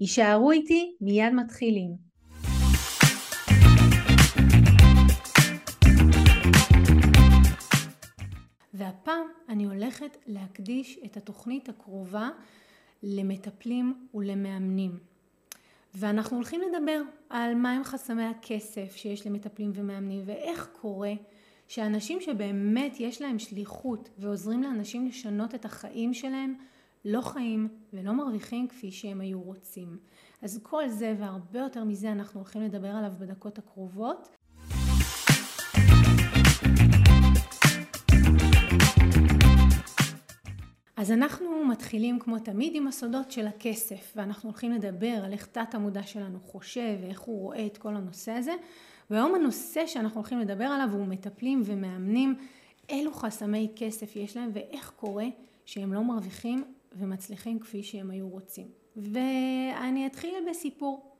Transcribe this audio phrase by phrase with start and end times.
[0.00, 1.96] יישארו איתי, מיד מתחילים.
[8.74, 12.28] והפעם אני הולכת להקדיש את התוכנית הקרובה
[13.02, 14.98] למטפלים ולמאמנים.
[15.94, 21.12] ואנחנו הולכים לדבר על מהם חסמי הכסף שיש למטפלים ומאמנים ואיך קורה
[21.68, 26.54] שאנשים שבאמת יש להם שליחות ועוזרים לאנשים לשנות את החיים שלהם
[27.04, 29.98] לא חיים ולא מרוויחים כפי שהם היו רוצים.
[30.42, 34.28] אז כל זה והרבה יותר מזה אנחנו הולכים לדבר עליו בדקות הקרובות.
[40.96, 45.74] אז אנחנו מתחילים כמו תמיד עם הסודות של הכסף ואנחנו הולכים לדבר על איך תת
[45.74, 48.52] המודע שלנו חושב ואיך הוא רואה את כל הנושא הזה
[49.10, 52.34] והיום הנושא שאנחנו הולכים לדבר עליו הוא מטפלים ומאמנים
[52.88, 55.26] אילו חסמי כסף יש להם ואיך קורה
[55.64, 56.64] שהם לא מרוויחים
[56.98, 58.66] ומצליחים כפי שהם היו רוצים.
[58.96, 61.16] ואני אתחיל בסיפור.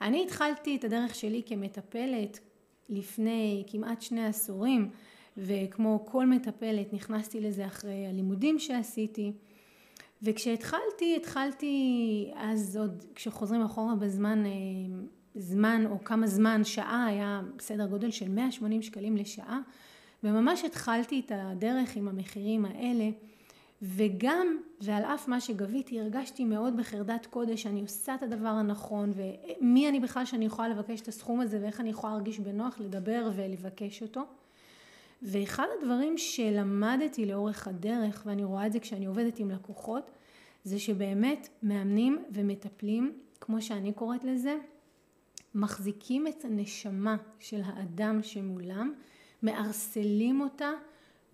[0.00, 2.40] אני התחלתי את הדרך שלי כמטפלת
[2.88, 4.90] לפני כמעט שני עשורים
[5.36, 9.32] וכמו כל מטפלת נכנסתי לזה אחרי הלימודים שעשיתי
[10.22, 14.50] וכשהתחלתי, התחלתי אז עוד כשחוזרים אחורה בזמן אה,
[15.34, 19.60] זמן או כמה זמן, שעה היה בסדר גודל של 180 שקלים לשעה
[20.24, 23.10] וממש התחלתי את הדרך עם המחירים האלה
[23.82, 29.88] וגם ועל אף מה שגביתי הרגשתי מאוד בחרדת קודש שאני עושה את הדבר הנכון ומי
[29.88, 34.02] אני בכלל שאני יכולה לבקש את הסכום הזה ואיך אני יכולה להרגיש בנוח לדבר ולבקש
[34.02, 34.22] אותו.
[35.22, 40.10] ואחד הדברים שלמדתי לאורך הדרך ואני רואה את זה כשאני עובדת עם לקוחות
[40.64, 44.56] זה שבאמת מאמנים ומטפלים כמו שאני קוראת לזה
[45.54, 48.92] מחזיקים את הנשמה של האדם שמולם
[49.42, 50.70] מערסלים אותה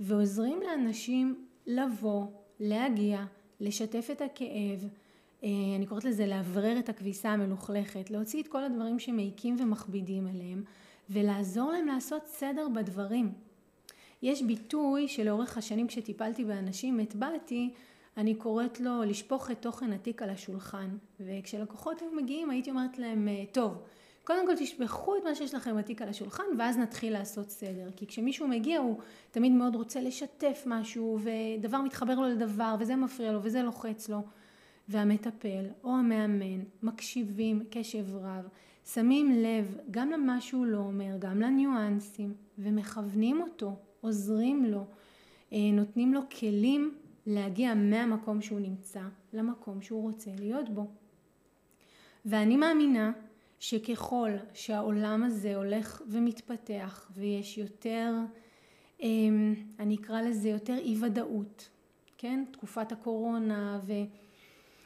[0.00, 2.26] ועוזרים לאנשים לבוא,
[2.60, 3.24] להגיע,
[3.60, 4.88] לשתף את הכאב,
[5.44, 10.64] אה, אני קוראת לזה לאוורר את הכביסה המלוכלכת, להוציא את כל הדברים שמעיקים ומכבידים עליהם
[11.10, 13.32] ולעזור להם לעשות סדר בדברים.
[14.22, 17.70] יש ביטוי שלאורך השנים כשטיפלתי באנשים הטבעתי,
[18.16, 23.28] אני קוראת לו לשפוך את תוכן התיק על השולחן וכשלקוחות היו מגיעים הייתי אומרת להם
[23.28, 23.82] אה, טוב
[24.24, 27.90] קודם כל תשפכו את מה שיש לכם בתיק על השולחן ואז נתחיל לעשות סדר.
[27.96, 28.98] כי כשמישהו מגיע הוא
[29.30, 34.22] תמיד מאוד רוצה לשתף משהו ודבר מתחבר לו לדבר וזה מפריע לו וזה לוחץ לו.
[34.88, 38.48] והמטפל או המאמן מקשיבים קשב רב,
[38.84, 44.84] שמים לב גם למה שהוא לא אומר, גם לניואנסים ומכוונים אותו, עוזרים לו,
[45.52, 46.94] אה, נותנים לו כלים
[47.26, 49.02] להגיע מהמקום שהוא נמצא
[49.32, 50.86] למקום שהוא רוצה להיות בו.
[52.24, 53.12] ואני מאמינה
[53.60, 58.12] שככל שהעולם הזה הולך ומתפתח ויש יותר,
[59.00, 61.68] אמ, אני אקרא לזה יותר אי ודאות,
[62.18, 62.44] כן?
[62.52, 63.80] תקופת הקורונה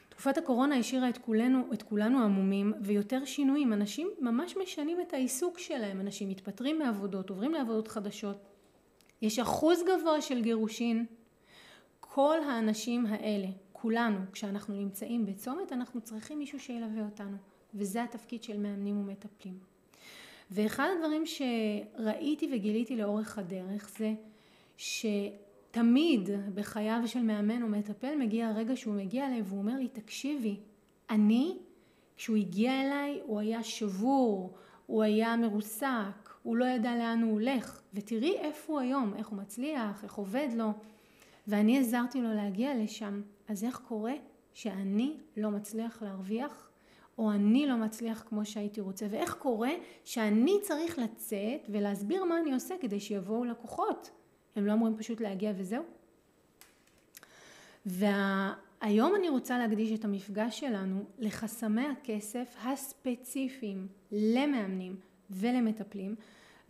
[0.09, 5.59] ותקופת הקורונה השאירה את כולנו, את כולנו עמומים ויותר שינויים, אנשים ממש משנים את העיסוק
[5.59, 8.37] שלהם, אנשים מתפטרים מעבודות, עוברים לעבודות חדשות,
[9.23, 11.07] יש אחוז גבוה של גירושין,
[12.01, 17.37] כל האנשים האלה, כולנו, כשאנחנו נמצאים בצומת, אנחנו צריכים מישהו שילווה אותנו.
[17.75, 19.59] וזה התפקיד של מאמנים ומטפלים.
[20.51, 24.15] ואחד הדברים שראיתי וגיליתי לאורך הדרך זה
[24.77, 30.57] שתמיד בחייו של מאמן או מטפל מגיע הרגע שהוא מגיע אליי והוא אומר לי תקשיבי
[31.11, 31.57] אני
[32.17, 34.55] כשהוא הגיע אליי הוא היה שבור
[34.87, 37.83] הוא היה מרוסק הוא לא ידע לאן הוא הולך.
[37.95, 40.73] ותראי איפה הוא היום איך הוא מצליח איך עובד לו.
[41.47, 43.23] ואני עזרתי לו להגיע לשם.
[43.49, 44.15] אז איך קורה
[44.53, 46.68] שאני לא מצליח להרוויח
[47.19, 49.71] או אני לא מצליח כמו שהייתי רוצה, ואיך קורה
[50.05, 54.11] שאני צריך לצאת ולהסביר מה אני עושה כדי שיבואו לקוחות.
[54.57, 55.83] הם לא אמורים פשוט להגיע וזהו.
[57.87, 64.97] והיום אני רוצה להקדיש את המפגש שלנו לחסמי הכסף הספציפיים למאמנים
[65.31, 66.15] ולמטפלים,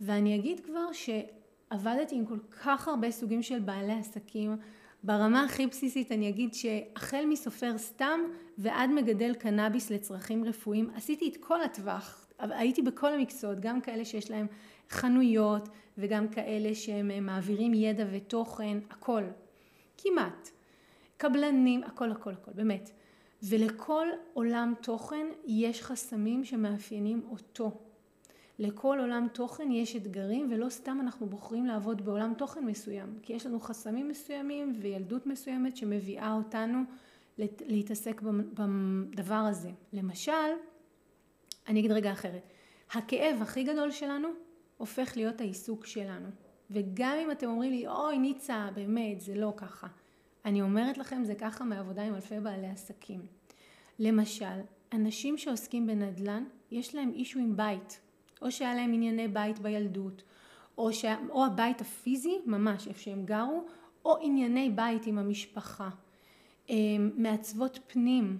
[0.01, 4.57] ואני אגיד כבר שעבדתי עם כל כך הרבה סוגים של בעלי עסקים,
[5.03, 8.19] ברמה הכי בסיסית אני אגיד שהחל מסופר סתם
[8.57, 14.31] ועד מגדל קנאביס לצרכים רפואיים עשיתי את כל הטווח הייתי בכל המקצועות גם כאלה שיש
[14.31, 14.47] להם
[14.89, 19.23] חנויות וגם כאלה שהם מעבירים ידע ותוכן הכל.
[19.97, 20.49] כמעט.
[21.17, 22.91] קבלנים הכל הכל הכל באמת.
[23.43, 27.88] ולכל עולם תוכן יש חסמים שמאפיינים אותו.
[28.59, 33.45] לכל עולם תוכן יש אתגרים ולא סתם אנחנו בוחרים לעבוד בעולם תוכן מסוים כי יש
[33.45, 36.79] לנו חסמים מסוימים וילדות מסוימת שמביאה אותנו
[37.65, 39.69] להתעסק בדבר הזה.
[39.93, 40.31] למשל,
[41.67, 42.53] אני אגיד רגע אחרת,
[42.91, 44.27] הכאב הכי גדול שלנו
[44.77, 46.29] הופך להיות העיסוק שלנו.
[46.71, 49.87] וגם אם אתם אומרים לי אוי ניצה באמת זה לא ככה.
[50.45, 53.25] אני אומרת לכם זה ככה מעבודה עם אלפי בעלי עסקים.
[53.99, 54.59] למשל
[54.93, 57.99] אנשים שעוסקים בנדל"ן יש להם אישו עם בית
[58.41, 60.23] או שהיה להם ענייני בית בילדות,
[60.77, 61.05] או, ש...
[61.29, 63.63] או הבית הפיזי, ממש איפה שהם גרו,
[64.05, 65.89] או ענייני בית עם המשפחה.
[66.69, 68.37] אמ, מעצבות פנים,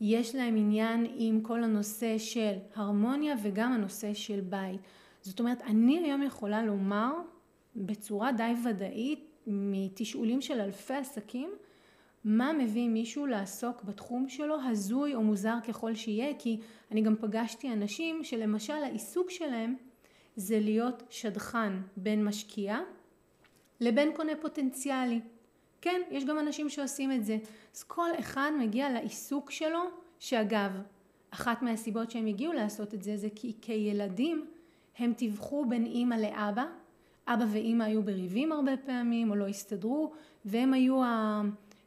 [0.00, 4.80] יש להם עניין עם כל הנושא של הרמוניה וגם הנושא של בית.
[5.20, 7.12] זאת אומרת, אני היום יכולה לומר
[7.76, 11.50] בצורה די ודאית מתשאולים של אלפי עסקים,
[12.24, 16.60] מה מביא מישהו לעסוק בתחום שלו, הזוי או מוזר ככל שיהיה, כי
[16.90, 19.76] אני גם פגשתי אנשים שלמשל העיסוק שלהם
[20.36, 22.78] זה להיות שדכן בין משקיע
[23.80, 25.20] לבין קונה פוטנציאלי.
[25.80, 27.38] כן, יש גם אנשים שעושים את זה.
[27.74, 29.82] אז כל אחד מגיע לעיסוק שלו,
[30.18, 30.72] שאגב,
[31.30, 34.46] אחת מהסיבות שהם הגיעו לעשות את זה זה כי כילדים
[34.98, 36.64] הם טיווחו בין אימא לאבא,
[37.26, 40.12] אבא ואימא היו בריבים הרבה פעמים או לא הסתדרו,
[40.44, 41.02] והם היו.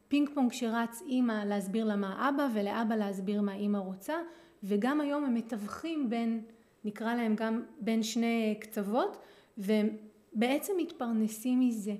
[0.07, 4.15] פינג פונג שרץ אימא להסביר לה מה אבא ולאבא להסביר מה אימא רוצה
[4.63, 6.41] וגם היום הם מתווכים בין
[6.85, 9.17] נקרא להם גם בין שני קצוות
[9.57, 9.89] והם
[10.33, 11.95] בעצם מתפרנסים מזה.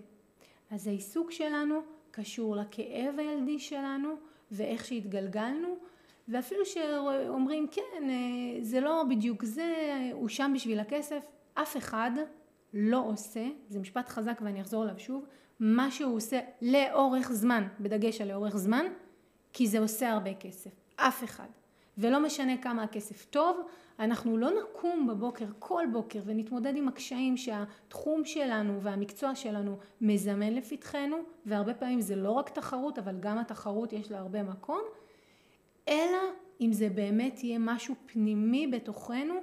[0.72, 1.80] אז העיסוק שלנו
[2.12, 4.16] קשור לכאב הילדי שלנו
[4.52, 5.76] ואיך שהתגלגלנו
[6.28, 8.10] ואפילו שאומרים כן
[8.62, 11.24] זה לא בדיוק זה הוא שם בשביל הכסף.
[11.54, 12.12] אף אחד
[12.74, 15.26] לא עושה זה משפט חזק ואני אחזור עליו שוב
[15.60, 18.86] מה שהוא עושה לאורך זמן, בדגש על לאורך זמן,
[19.54, 21.48] כי זה עושה הרבה כסף, אף אחד.
[21.98, 23.58] ולא משנה כמה הכסף טוב,
[24.00, 31.18] אנחנו לא נקום בבוקר כל בוקר ונתמודד עם הקשיים שהתחום שלנו והמקצוע שלנו מזמן לפתחנו,
[31.46, 34.82] והרבה פעמים זה לא רק תחרות, אבל גם התחרות יש לה הרבה מקום,
[35.88, 36.18] אלא
[36.62, 39.34] אם זה באמת יהיה משהו פנימי בתוכנו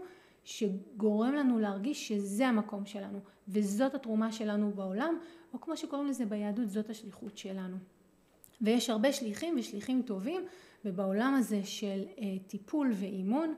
[0.45, 3.19] שגורם לנו להרגיש שזה המקום שלנו
[3.49, 5.19] וזאת התרומה שלנו בעולם
[5.55, 7.77] או כמו שקוראים לזה ביהדות זאת השליחות שלנו.
[8.61, 10.43] ויש הרבה שליחים ושליחים טובים
[10.85, 13.55] ובעולם הזה של uh, טיפול ואימון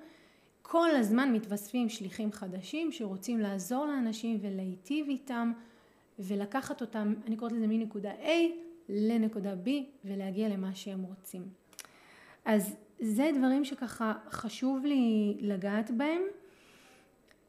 [0.62, 5.52] כל הזמן מתווספים שליחים חדשים שרוצים לעזור לאנשים ולהיטיב איתם
[6.18, 8.28] ולקחת אותם, אני קוראת לזה מנקודה A
[8.88, 9.68] לנקודה B
[10.04, 11.42] ולהגיע למה שהם רוצים.
[12.44, 16.22] אז זה דברים שככה חשוב לי לגעת בהם.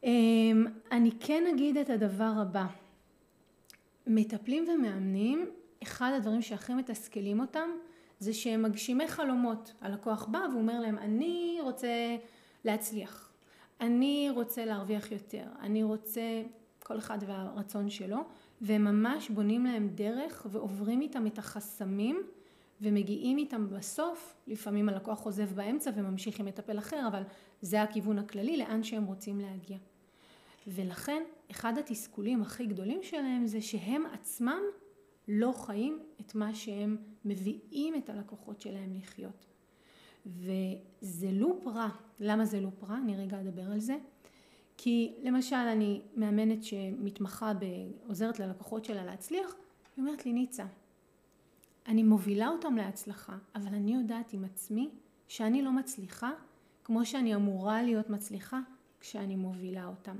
[0.03, 2.65] אמ, אני כן אגיד את הדבר הבא,
[4.07, 5.45] מטפלים ומאמנים,
[5.83, 7.69] אחד הדברים שהכי מתסכלים אותם
[8.19, 9.73] זה שהם מגשימי חלומות.
[9.81, 12.17] הלקוח בא והוא אומר להם אני רוצה
[12.65, 13.31] להצליח,
[13.81, 16.43] אני רוצה להרוויח יותר, אני רוצה
[16.83, 18.17] כל אחד והרצון שלו
[18.61, 22.21] והם ממש בונים להם דרך ועוברים איתם את החסמים
[22.81, 27.23] ומגיעים איתם בסוף, לפעמים הלקוח עוזב באמצע וממשיך עם מטפל אחר אבל
[27.61, 29.77] זה הכיוון הכללי לאן שהם רוצים להגיע.
[30.67, 34.61] ולכן אחד התסכולים הכי גדולים שלהם זה שהם עצמם
[35.27, 39.45] לא חיים את מה שהם מביאים את הלקוחות שלהם לחיות.
[40.25, 41.89] וזה לופ רע.
[42.19, 42.97] למה זה לופ רע?
[42.97, 43.97] אני רגע אדבר על זה.
[44.77, 47.51] כי למשל אני מאמנת שמתמחה
[48.07, 49.55] עוזרת ללקוחות שלה להצליח,
[49.95, 50.65] היא אומרת לי ניצה,
[51.87, 54.89] אני מובילה אותם להצלחה, אבל אני יודעת עם עצמי
[55.27, 56.31] שאני לא מצליחה
[56.83, 58.59] כמו שאני אמורה להיות מצליחה
[58.99, 60.15] כשאני מובילה אותם.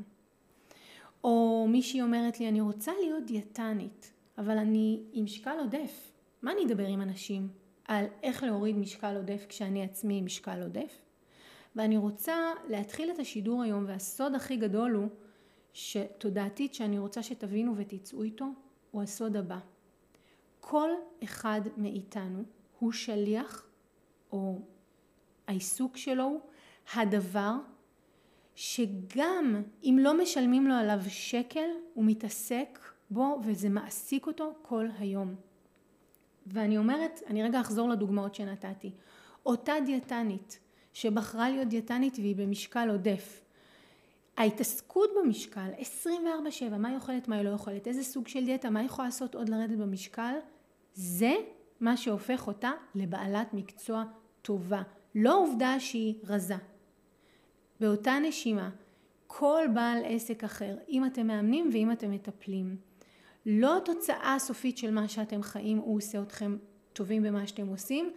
[1.24, 6.12] או מישהי אומרת לי אני רוצה להיות דיאטנית אבל אני עם משקל עודף.
[6.42, 7.48] מה אני אדבר עם אנשים
[7.88, 11.02] על איך להוריד משקל עודף כשאני עצמי עם משקל עודף?
[11.76, 15.08] ואני רוצה להתחיל את השידור היום והסוד הכי גדול הוא
[15.74, 18.46] שתודעתית שאני רוצה שתבינו ותצאו איתו
[18.92, 19.60] הוא הסוד הבא.
[20.60, 20.90] כל
[21.24, 22.44] אחד מאיתנו
[22.80, 23.68] הוא שליח
[24.32, 24.60] או
[25.48, 26.40] העיסוק שלו הוא
[26.94, 27.56] הדבר
[28.56, 35.36] שגם אם לא משלמים לו עליו שקל, הוא מתעסק בו וזה מעסיק אותו כל היום.
[36.48, 38.92] ואני אומרת, אני רגע אחזור לדוגמאות שנתתי.
[39.46, 40.60] אותה דיאטנית
[40.94, 43.42] שבחרה להיות דיאטנית והיא במשקל עודף,
[44.38, 45.70] ההתעסקות במשקל
[46.14, 49.08] 24/7, מה היא אוכלת, מה היא לא אוכלת, איזה סוג של דיאטה, מה היא יכולה
[49.08, 50.34] לעשות עוד לרדת במשקל,
[50.94, 51.34] זה
[51.80, 54.04] מה שהופך אותה לבעלת מקצוע
[54.42, 54.82] טובה.
[55.16, 56.56] לא עובדה שהיא רזה,
[57.80, 58.70] באותה נשימה,
[59.28, 62.78] כל בעל עסק אחר, אם אתם מאמנים ואם אתם מטפלים,
[63.46, 66.58] לא התוצאה הסופית של מה שאתם חיים הוא עושה אתכם
[66.94, 68.12] טובים במה שאתם עושים,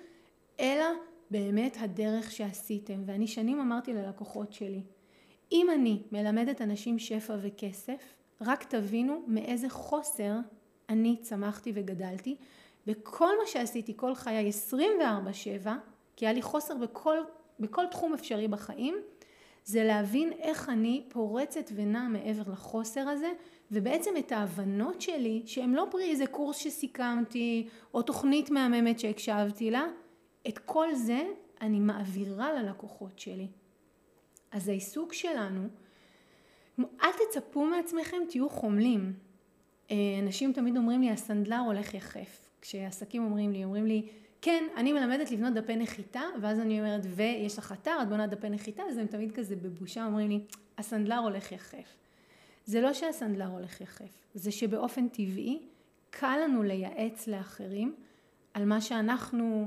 [0.61, 0.85] אלא
[1.31, 4.83] באמת הדרך שעשיתם, ואני שנים אמרתי ללקוחות שלי,
[5.53, 10.33] אם אני מלמדת אנשים שפע וכסף, רק תבינו מאיזה חוסר
[10.89, 12.37] אני צמחתי וגדלתי,
[12.87, 14.51] וכל מה שעשיתי כל חיי
[15.65, 15.69] 24-7,
[16.17, 17.17] כי היה לי חוסר בכל,
[17.61, 18.95] בכל תחום אפשרי בחיים,
[19.69, 23.33] זה להבין איך אני פורצת ונעה מעבר לחוסר הזה,
[23.71, 29.87] ובעצם את ההבנות שלי, שהן לא פרי איזה קורס שסיכמתי, או תוכנית מהממת שהקשבתי לה,
[30.49, 31.23] את כל זה
[31.61, 33.47] אני מעבירה ללקוחות שלי.
[34.51, 35.69] אז העיסוק שלנו,
[36.79, 39.13] אל תצפו מעצמכם, תהיו חומלים.
[39.91, 42.51] אה, אנשים תמיד אומרים לי, הסנדלר הולך יחף.
[42.61, 44.09] כשעסקים אומרים לי, אומרים לי,
[44.43, 48.49] כן, אני מלמדת לבנות דפי נחיתה, ואז אני אומרת, ויש לך אתר, את בונה דפי
[48.49, 50.41] נחיתה, אז הם תמיד כזה בבושה אומרים לי,
[50.79, 51.97] הסנדלר הולך יחף.
[52.65, 55.59] זה לא שהסנדלר הולך יחף, זה שבאופן טבעי
[56.11, 57.95] קל לנו לייעץ לאחרים
[58.55, 59.67] על מה שאנחנו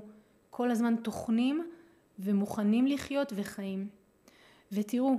[0.49, 1.67] כל הזמן טוחנים
[2.19, 3.87] ומוכנים לחיות וחיים.
[4.71, 5.17] ותראו,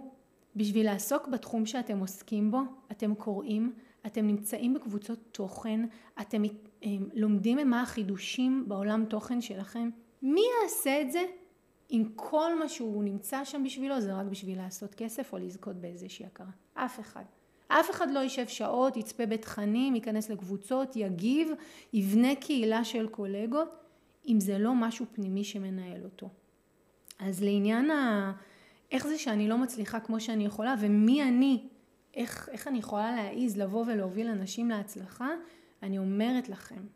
[0.56, 3.73] בשביל לעסוק בתחום שאתם עוסקים בו, אתם קוראים,
[4.06, 5.80] אתם נמצאים בקבוצות תוכן,
[6.21, 6.42] אתם
[7.14, 9.90] לומדים מה החידושים בעולם תוכן שלכם.
[10.22, 11.24] מי יעשה את זה
[11.90, 16.26] אם כל מה שהוא נמצא שם בשבילו זה רק בשביל לעשות כסף או לזכות באיזושהי
[16.26, 16.50] הכרה?
[16.74, 17.24] אף אחד.
[17.68, 21.48] אף אחד לא יישב שעות, יצפה בתכנים, ייכנס לקבוצות, יגיב,
[21.92, 23.74] יבנה קהילה של קולגות,
[24.28, 26.28] אם זה לא משהו פנימי שמנהל אותו.
[27.18, 28.32] אז לעניין ה...
[28.92, 31.62] איך זה שאני לא מצליחה כמו שאני יכולה ומי אני,
[32.14, 35.28] איך, איך אני יכולה להעיז לבוא ולהוביל אנשים להצלחה,
[35.82, 36.86] אני אומרת לכם,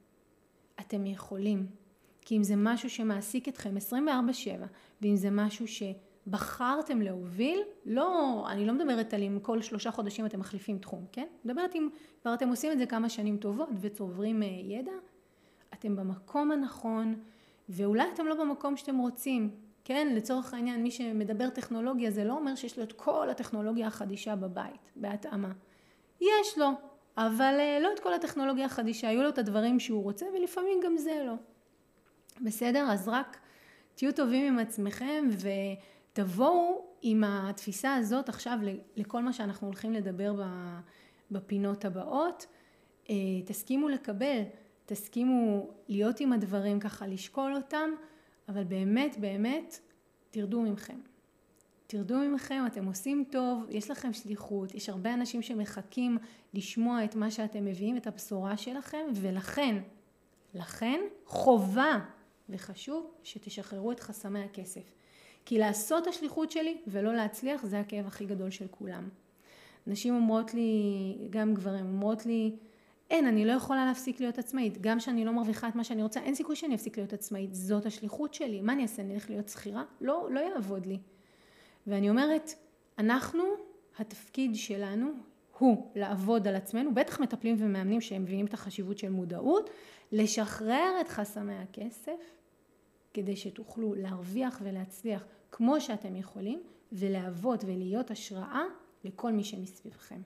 [0.80, 1.66] אתם יכולים.
[2.20, 4.66] כי אם זה משהו שמעסיק אתכם 24/7
[5.02, 10.40] ואם זה משהו שבחרתם להוביל, לא, אני לא מדברת על אם כל שלושה חודשים אתם
[10.40, 11.26] מחליפים תחום, כן?
[11.44, 11.88] מדברת אם
[12.22, 14.92] כבר אתם עושים את זה כמה שנים טובות וצוברים אה, ידע,
[15.74, 17.14] אתם במקום הנכון
[17.68, 19.50] ואולי אתם לא במקום שאתם רוצים,
[19.84, 24.36] כן, לצורך העניין מי שמדבר טכנולוגיה זה לא אומר שיש לו את כל הטכנולוגיה החדישה
[24.36, 25.52] בבית, בהתאמה.
[26.20, 26.70] יש לו,
[27.16, 30.96] אבל אה, לא את כל הטכנולוגיה החדישה, היו לו את הדברים שהוא רוצה ולפעמים גם
[30.96, 31.34] זה לא.
[32.40, 32.86] בסדר?
[32.90, 33.38] אז רק
[33.94, 35.28] תהיו טובים עם עצמכם
[36.12, 38.58] ותבואו עם התפיסה הזאת עכשיו
[38.96, 40.34] לכל מה שאנחנו הולכים לדבר
[41.30, 42.46] בפינות הבאות.
[43.10, 43.14] אה,
[43.46, 44.42] תסכימו לקבל,
[44.86, 47.90] תסכימו להיות עם הדברים ככה, לשקול אותם.
[48.48, 49.78] אבל באמת באמת
[50.30, 50.98] תרדו ממכם.
[51.86, 56.18] תרדו ממכם, אתם עושים טוב, יש לכם שליחות, יש הרבה אנשים שמחכים
[56.54, 59.76] לשמוע את מה שאתם מביאים, את הבשורה שלכם, ולכן,
[60.54, 61.98] לכן חובה
[62.48, 64.92] וחשוב שתשחררו את חסמי הכסף.
[65.44, 69.08] כי לעשות השליחות שלי ולא להצליח זה הכאב הכי גדול של כולם.
[69.86, 72.56] נשים אומרות לי, גם גברים אומרות לי,
[73.10, 74.80] אין, אני לא יכולה להפסיק להיות עצמאית.
[74.80, 77.54] גם שאני לא מרוויחה את מה שאני רוצה, אין סיכוי שאני אפסיק להיות עצמאית.
[77.54, 78.60] זאת השליחות שלי.
[78.60, 79.02] מה אני אעשה?
[79.02, 79.84] אני אלך להיות שכירה?
[80.00, 80.98] לא, לא יעבוד לי.
[81.86, 82.50] ואני אומרת,
[82.98, 83.44] אנחנו,
[83.98, 85.12] התפקיד שלנו
[85.58, 89.70] הוא לעבוד על עצמנו, בטח מטפלים ומאמנים שהם מבינים את החשיבות של מודעות,
[90.12, 92.36] לשחרר את חסמי הכסף,
[93.14, 96.62] כדי שתוכלו להרוויח ולהצליח כמו שאתם יכולים,
[96.92, 98.62] ולהוות ולהיות השראה
[99.04, 100.20] לכל מי שמסביבכם.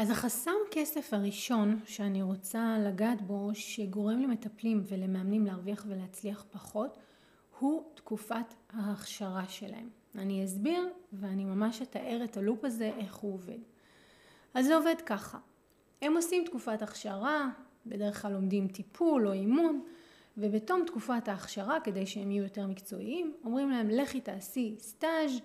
[0.00, 6.98] אז החסם כסף הראשון שאני רוצה לגעת בו, שגורם למטפלים ולמאמנים להרוויח ולהצליח פחות,
[7.58, 9.88] הוא תקופת ההכשרה שלהם.
[10.14, 13.58] אני אסביר ואני ממש אתאר את הלופ הזה, איך הוא עובד.
[14.54, 15.38] אז זה עובד ככה,
[16.02, 17.48] הם עושים תקופת הכשרה,
[17.86, 19.82] בדרך כלל לומדים טיפול או אימון,
[20.36, 25.40] ובתום תקופת ההכשרה, כדי שהם יהיו יותר מקצועיים, אומרים להם לכי תעשי סטאז'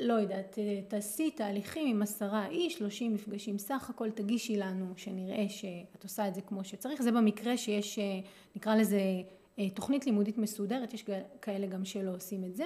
[0.00, 0.58] לא יודעת,
[0.88, 6.34] תעשי תהליכים עם עשרה איש, שלושים מפגשים סך הכל, תגישי לנו שנראה שאת עושה את
[6.34, 7.02] זה כמו שצריך.
[7.02, 7.98] זה במקרה שיש,
[8.56, 9.00] נקרא לזה
[9.58, 11.04] אה, תוכנית לימודית מסודרת, יש
[11.42, 12.64] כאלה גם שלא עושים את זה.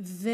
[0.00, 0.28] ו...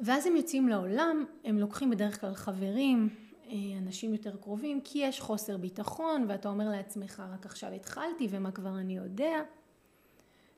[0.00, 3.08] ואז הם יוצאים לעולם, הם לוקחים בדרך כלל חברים,
[3.46, 8.50] אה, אנשים יותר קרובים, כי יש חוסר ביטחון ואתה אומר לעצמך רק עכשיו התחלתי ומה
[8.50, 9.42] כבר אני יודע.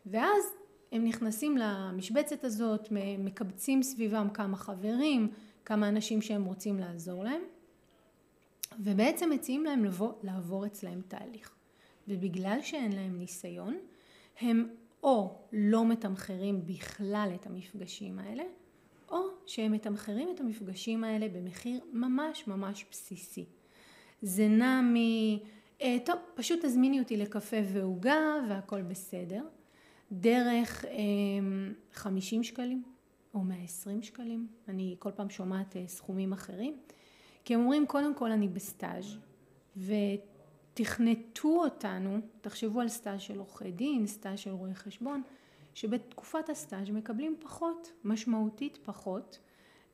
[0.07, 0.45] ואז
[0.95, 5.29] הם נכנסים למשבצת הזאת, מקבצים סביבם כמה חברים,
[5.65, 7.41] כמה אנשים שהם רוצים לעזור להם,
[8.79, 11.51] ובעצם מציעים להם לבוא, לעבור אצלהם תהליך.
[12.09, 13.79] ובגלל שאין להם ניסיון,
[14.41, 14.69] הם
[15.03, 18.45] או לא מתמחרים בכלל את המפגשים האלה,
[19.09, 23.45] או שהם מתמחרים את המפגשים האלה במחיר ממש ממש בסיסי.
[24.23, 24.97] זה נע מ...
[25.83, 29.43] אה, טוב, פשוט תזמיני אותי לקפה ועוגה והכל בסדר.
[30.21, 30.85] דרך
[31.93, 32.83] 50 אמ, שקלים
[33.35, 36.77] או 120 שקלים, אני כל פעם שומעת אה, סכומים אחרים,
[37.45, 39.17] כי הם אומרים קודם כל אני בסטאז'
[39.77, 45.23] ותכנתו אותנו, תחשבו על סטאז' של עורכי דין, סטאז' של רואי חשבון,
[45.75, 49.39] שבתקופת הסטאז' מקבלים פחות, משמעותית פחות,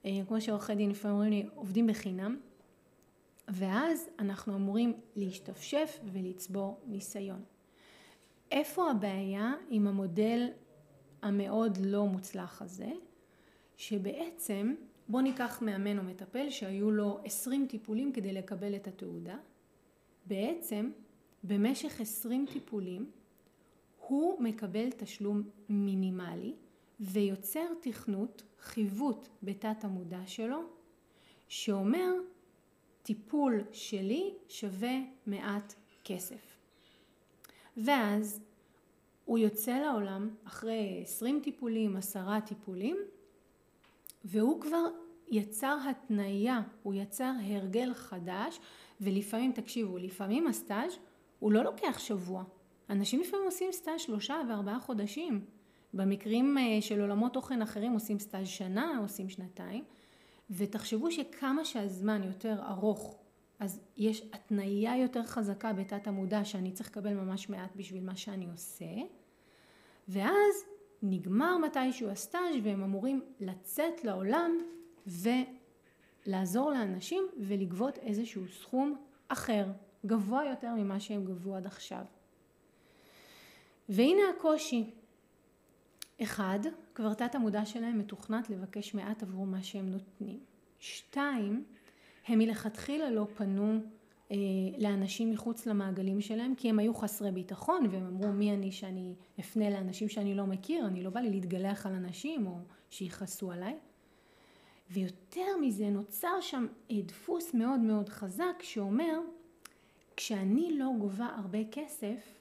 [0.05, 2.37] אה, כמו שעורכי דין לפעמים אומרים לי עובדים בחינם,
[3.49, 7.45] ואז אנחנו אמורים להשתפשף ולצבור ניסיון.
[8.51, 10.49] איפה הבעיה עם המודל
[11.23, 12.93] המאוד לא מוצלח הזה?
[13.77, 14.75] שבעצם
[15.09, 19.37] בוא ניקח מאמן או מטפל שהיו לו 20 טיפולים כדי לקבל את התעודה.
[20.27, 20.91] בעצם
[21.45, 23.11] במשך 20 טיפולים
[23.99, 26.55] הוא מקבל תשלום מינימלי
[27.01, 30.63] ויוצר תכנות, חיווט בתת המודע שלו,
[31.49, 32.13] שאומר
[33.03, 36.50] טיפול שלי שווה מעט כסף.
[37.85, 38.41] ואז
[39.25, 42.97] הוא יוצא לעולם אחרי 20 טיפולים, עשרה טיפולים,
[44.25, 44.87] והוא כבר
[45.29, 48.61] יצר התניה, הוא יצר הרגל חדש,
[49.01, 50.93] ולפעמים, תקשיבו, לפעמים הסטאז'
[51.39, 52.45] הוא לא לוקח שבוע.
[52.91, 55.45] אנשים לפעמים עושים סטאז' שלושה וארבעה חודשים.
[55.95, 59.85] במקרים אה, של עולמות תוכן אחרים עושים סטאז' שנה, עושים שנתיים.
[60.51, 63.19] ותחשבו שכמה שהזמן יותר ארוך,
[63.61, 68.47] אז יש התניה יותר חזקה בתת המודע שאני צריך לקבל ממש מעט בשביל מה שאני
[68.51, 68.85] עושה,
[70.09, 70.65] ואז
[71.03, 74.59] נגמר מתישהו הסטאז' והם אמורים לצאת לעולם
[76.27, 78.97] ולעזור לאנשים ולגבות איזשהו סכום
[79.29, 79.67] אחר,
[80.07, 82.05] גבוה יותר ממה שהם גבו עד עכשיו.
[83.89, 84.91] והנה הקושי.
[86.23, 86.59] אחד,
[86.95, 90.41] כבר תת המודע שלהם מתוכנת לבקש מעט עבור מה שהם נותנים.
[90.79, 91.65] שתיים,
[92.31, 93.81] הם מלכתחילה לא פנו
[94.31, 94.37] אה,
[94.79, 99.71] לאנשים מחוץ למעגלים שלהם כי הם היו חסרי ביטחון והם אמרו מי אני שאני אפנה
[99.71, 102.59] לאנשים שאני לא מכיר, אני לא בא לי להתגלח על אנשים או
[102.91, 103.79] שיכעסו עליי.
[104.91, 109.19] ויותר מזה נוצר שם דפוס מאוד מאוד חזק שאומר
[110.17, 112.39] כשאני לא גובה הרבה כסף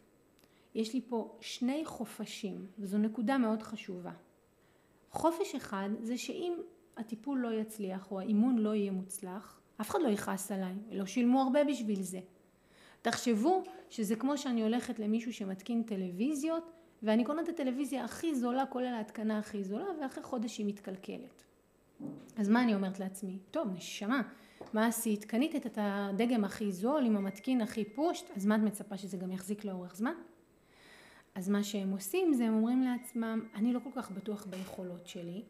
[0.76, 4.12] יש לי פה שני חופשים וזו נקודה מאוד חשובה.
[5.12, 6.54] חופש אחד זה שאם
[6.98, 11.42] הטיפול לא יצליח או האימון לא יהיה מוצלח אף אחד לא יכעס עליי, לא שילמו
[11.42, 12.20] הרבה בשביל זה.
[13.02, 16.72] תחשבו שזה כמו שאני הולכת למישהו שמתקין טלוויזיות
[17.04, 21.44] ואני קונה את הטלוויזיה הכי זולה כולל ההתקנה הכי זולה ואחרי חודש היא מתקלקלת.
[22.38, 23.40] אז מה אני אומרת לעצמי?
[23.52, 24.22] טוב נשמה,
[24.74, 25.26] מה עשית?
[25.26, 29.32] קנית את הדגם הכי זול עם המתקין הכי פושט, אז מה את מצפה שזה גם
[29.32, 30.14] יחזיק לאורך זמן?
[31.36, 35.44] אז מה שהם עושים זה הם אומרים לעצמם, אני לא כל כך בטוח ביכולות שלי,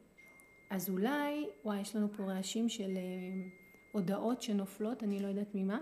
[0.69, 3.49] אז אולי, וואי יש לנו פה רעשים של אה,
[3.91, 5.79] הודעות שנופלות, אני לא יודעת ממה,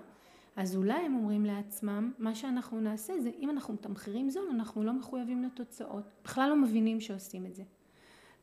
[0.56, 4.94] אז אולי הם אומרים לעצמם, מה שאנחנו נעשה זה, אם אנחנו מתמחרים זול, אנחנו לא
[4.94, 6.04] מחויבים לתוצאות.
[6.24, 7.64] בכלל לא מבינים שעושים את זה.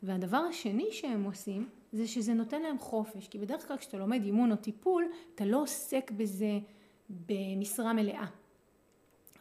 [0.02, 4.52] והדבר השני שהם עושים, זה שזה נותן להם חופש, כי בדרך כלל כשאתה לומד אימון
[4.52, 6.58] או טיפול, אתה לא עוסק בזה
[7.10, 8.26] במשרה מלאה.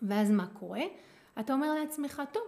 [0.01, 0.83] ואז מה קורה?
[1.39, 2.43] אתה אומר לעצמך, טוב,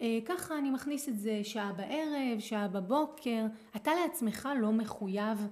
[0.00, 5.46] אה, ככה אני מכניס את זה שעה בערב, שעה בבוקר, אתה לעצמך לא מחויב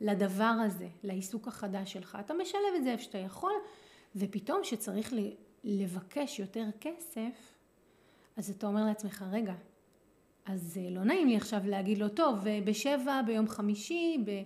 [0.00, 2.18] לדבר הזה, לעיסוק החדש שלך.
[2.20, 3.52] אתה משלב את זה איפה שאתה יכול,
[4.16, 5.12] ופתאום שצריך
[5.64, 7.54] לבקש יותר כסף,
[8.36, 9.54] אז אתה אומר לעצמך, רגע,
[10.44, 14.42] אז אה, לא נעים לי עכשיו להגיד לו, טוב, אה, בשבע ביום חמישי, ב...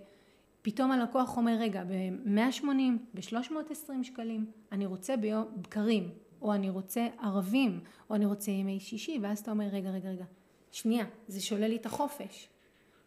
[0.61, 2.65] פתאום הלקוח אומר, רגע, ב-180,
[3.13, 6.09] ב-320 שקלים, אני רוצה ביום בקרים,
[6.41, 10.25] או אני רוצה ערבים, או אני רוצה ימי שישי, ואז אתה אומר, רגע, רגע, רגע,
[10.71, 12.49] שנייה, זה שולל לי את החופש.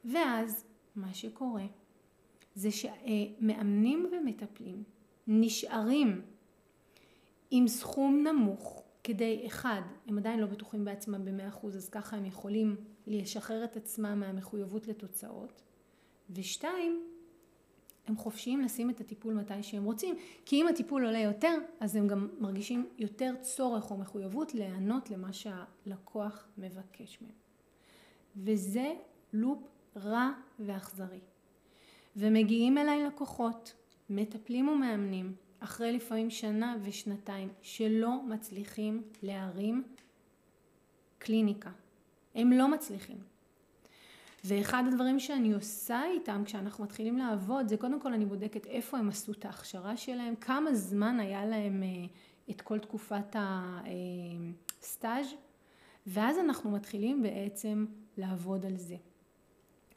[0.05, 0.65] ואז,
[0.97, 1.65] מה שקורה,
[2.59, 4.83] זה שמאמנים ומטפלים
[5.27, 6.23] נשארים
[7.51, 12.25] עם סכום נמוך כדי, אחד, הם עדיין לא בטוחים בעצמם במאה אחוז, אז ככה הם
[12.25, 15.63] יכולים לשחרר את עצמם מהמחויבות לתוצאות,
[16.31, 17.03] ושתיים,
[18.07, 22.09] הם חופשיים לשים את הטיפול מתי שהם רוצים, כי אם הטיפול עולה יותר, אז הם
[22.09, 27.33] גם מרגישים יותר צורך או מחויבות להיענות למה שהלקוח מבקש מהם.
[28.37, 28.95] וזה
[29.33, 29.59] לופ
[29.97, 31.21] רע ואכזרי.
[32.19, 33.75] ומגיעים אליי לקוחות,
[34.11, 39.85] מטפלים ומאמנים, אחרי לפעמים שנה ושנתיים, שלא מצליחים להרים
[41.19, 41.71] קליניקה.
[42.35, 43.17] הם לא מצליחים.
[44.45, 49.09] ואחד הדברים שאני עושה איתם כשאנחנו מתחילים לעבוד זה קודם כל אני בודקת איפה הם
[49.09, 51.89] עשו את ההכשרה שלהם, כמה זמן היה להם אה,
[52.51, 53.37] את כל תקופת
[54.81, 55.39] הסטאז' אה,
[56.07, 58.97] ואז אנחנו מתחילים בעצם לעבוד על זה.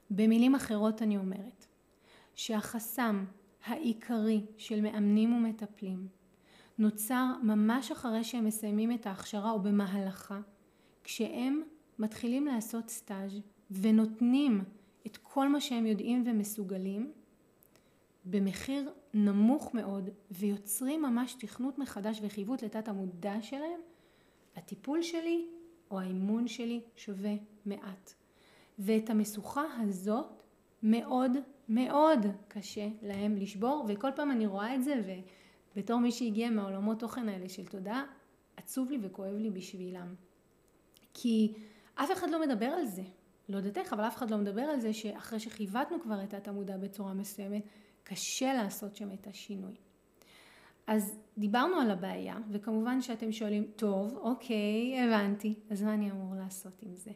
[0.10, 1.71] במילים אחרות אני אומרת
[2.36, 3.26] שהחסם
[3.66, 6.08] העיקרי של מאמנים ומטפלים
[6.78, 10.40] נוצר ממש אחרי שהם מסיימים את ההכשרה או במהלכה
[11.04, 11.62] כשהם
[12.00, 13.42] מתחילים לעשות סטאז'
[13.72, 14.64] ונותנים
[15.08, 17.12] את כל מה שהם יודעים ומסוגלים
[18.26, 23.80] במחיר נמוך מאוד ויוצרים ממש תכנות מחדש וחיווט לתת המודע שלהם,
[24.56, 25.46] הטיפול שלי
[25.92, 27.34] או האימון שלי שווה
[27.66, 28.14] מעט.
[28.80, 30.41] ואת המשוכה הזאת
[30.84, 31.32] מאוד
[31.70, 35.22] מאוד קשה להם לשבור וכל פעם אני רואה את זה
[35.76, 38.04] ובתור מי שהגיע מהעולמות תוכן האלה של תודעה
[38.58, 40.16] עצוב לי וכואב לי בשבילם.
[41.14, 41.54] כי
[41.96, 43.04] אף אחד לא מדבר על זה.
[43.50, 47.14] לא יודעת אבל אף אחד לא מדבר על זה שאחרי שכיוותנו כבר את התמודה בצורה
[47.14, 47.64] מסוימת,
[48.04, 49.76] קשה לעשות שם את השינוי.
[50.88, 56.82] אז דיברנו על הבעיה, וכמובן שאתם שואלים, טוב, אוקיי, הבנתי, אז מה אני אמור לעשות
[56.82, 57.12] עם זה?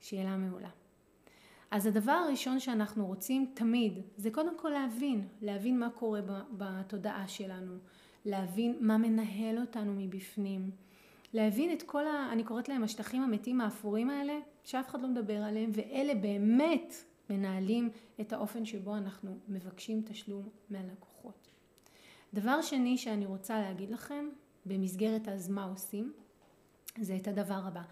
[0.00, 0.85] שאלה מעולה.
[1.76, 6.20] אז הדבר הראשון שאנחנו רוצים תמיד, זה קודם כל להבין, להבין מה קורה
[6.52, 7.72] בתודעה שלנו,
[8.24, 10.70] להבין מה מנהל אותנו מבפנים,
[11.32, 12.28] להבין את כל ה...
[12.32, 16.94] אני קוראת להם השטחים המתים האפורים האלה, שאף אחד לא מדבר עליהם, ואלה באמת
[17.30, 21.48] מנהלים את האופן שבו אנחנו מבקשים תשלום מהלקוחות.
[22.34, 24.28] דבר שני שאני רוצה להגיד לכם,
[24.66, 26.12] במסגרת אז מה עושים,
[27.00, 27.82] זה את הדבר הבא.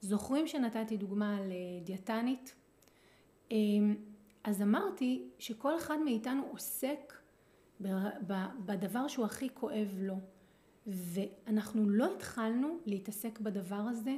[0.00, 1.52] זוכרים שנתתי דוגמה על
[1.84, 2.54] דיאטנית?
[3.50, 3.96] אמ,
[4.44, 7.12] אז אמרתי שכל אחד מאיתנו עוסק
[8.66, 10.14] בדבר שהוא הכי כואב לו.
[10.88, 14.16] ואנחנו לא התחלנו להתעסק בדבר הזה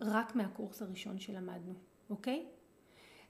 [0.00, 1.74] רק מהקורס הראשון שלמדנו,
[2.10, 2.46] אוקיי?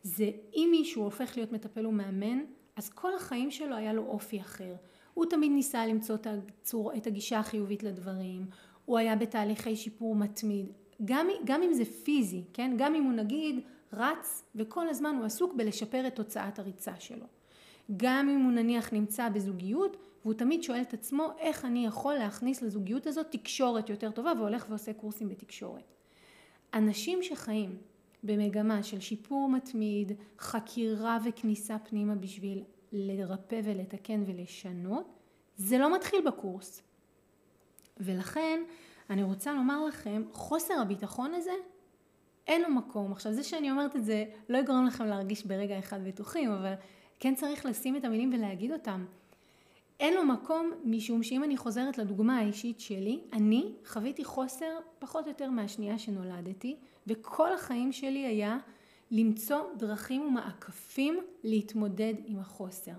[0.02, 2.38] זה אם מישהו הופך להיות מטפל ומאמן,
[2.76, 4.74] אז כל החיים שלו היה לו אופי אחר.
[5.14, 6.16] הוא תמיד ניסה למצוא
[6.96, 8.46] את, הגישה החיובית לדברים,
[8.84, 10.72] הוא היה בתהליכי שיפור מתמיד,
[11.04, 12.74] גם, גם אם זה פיזי, כן?
[12.78, 13.60] גם אם הוא נגיד
[13.92, 17.27] רץ וכל הזמן הוא עסוק בלשפר את תוצאת הריצה שלו.
[17.96, 22.62] גם אם הוא נניח נמצא בזוגיות והוא תמיד שואל את עצמו איך אני יכול להכניס
[22.62, 25.94] לזוגיות הזאת תקשורת יותר טובה והולך ועושה קורסים בתקשורת.
[26.75, 27.77] אנשים שחיים
[28.22, 35.12] במגמה של שיפור מתמיד, חקירה וכניסה פנימה בשביל לרפא ולתקן ולשנות,
[35.57, 36.83] זה לא מתחיל בקורס.
[37.96, 38.62] ולכן
[39.11, 41.53] אני רוצה לומר לכם, חוסר הביטחון הזה,
[42.46, 43.12] אין לו מקום.
[43.12, 46.74] עכשיו זה שאני אומרת את זה לא יגרום לכם להרגיש ברגע אחד בטוחים, אבל
[47.20, 49.04] כן צריך לשים את המילים ולהגיד אותם.
[50.00, 55.30] אין לו מקום משום שאם אני חוזרת לדוגמה האישית שלי, אני חוויתי חוסר פחות או
[55.30, 58.59] יותר מהשנייה שנולדתי, וכל החיים שלי היה
[59.11, 62.92] למצוא דרכים ומעקפים להתמודד עם החוסר.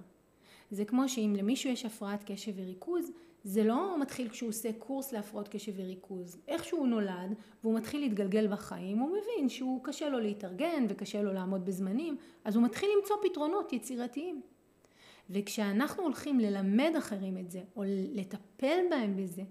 [0.72, 3.12] זה כמו שאם למישהו יש הפרעת קשב וריכוז,
[3.48, 6.38] זה לא מתחיל כשהוא עושה קורס להפרעות קשב וריכוז.
[6.48, 11.34] איך שהוא נולד והוא מתחיל להתגלגל בחיים, הוא מבין שהוא קשה לו להתארגן וקשה לו
[11.34, 14.42] לעמוד בזמנים, אז הוא מתחיל למצוא פתרונות יצירתיים.
[15.30, 17.84] וכשאנחנו הולכים ללמד אחרים את זה, או
[18.14, 19.44] לטפל בהם בזה,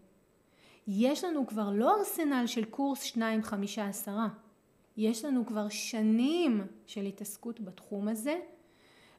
[0.86, 4.28] יש לנו כבר לא ארסנל של קורס שניים, חמישה, עשרה.
[4.96, 8.40] יש לנו כבר שנים של התעסקות בתחום הזה.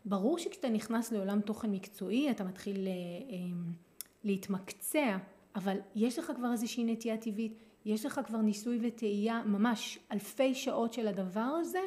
[0.05, 2.87] ברור שכשאתה נכנס לעולם תוכן מקצועי, אתה מתחיל...
[2.87, 2.91] אה,
[3.29, 3.86] אה,
[4.27, 5.17] להתמקצע,
[5.55, 7.53] אבל יש לך כבר איזושהי נטייה טבעית,
[7.85, 11.79] יש לך כבר ניסוי וטעייה, ממש אלפי שעות של הדבר הזה,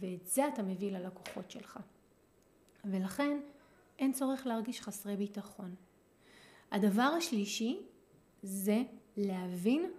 [0.00, 1.78] ואת זה אתה מביא ללקוחות שלך.
[2.84, 3.40] ולכן
[3.98, 5.74] אין צורך להרגיש חסרי ביטחון.
[6.72, 7.80] הדבר השלישי
[8.42, 8.82] זה
[9.16, 9.90] להבין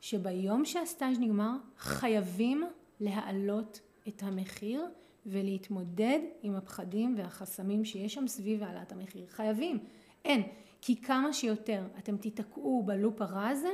[0.00, 2.64] שביום שהסטאז' נגמר חייבים
[3.00, 4.84] להעלות את המחיר
[5.26, 9.26] ולהתמודד עם הפחדים והחסמים שיש שם סביב העלאת המחיר.
[9.28, 9.78] חייבים.
[10.24, 10.42] אין.
[10.86, 13.72] כי כמה שיותר אתם תיתקעו בלופ הרע הזה,